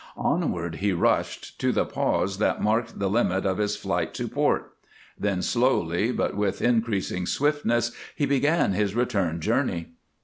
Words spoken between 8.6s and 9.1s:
his